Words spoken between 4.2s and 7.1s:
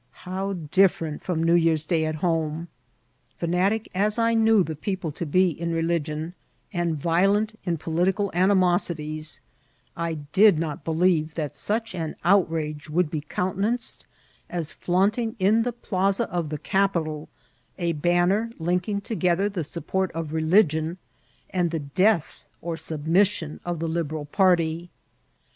knew the people to be in religion, and